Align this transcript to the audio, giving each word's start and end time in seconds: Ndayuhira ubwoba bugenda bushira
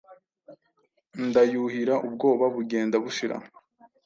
Ndayuhira 1.27 1.93
ubwoba 2.07 2.45
bugenda 2.55 2.95
bushira 3.03 3.35